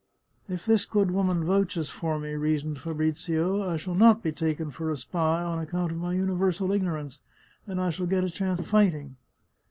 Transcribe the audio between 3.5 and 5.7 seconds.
I shall not be taken for a spy on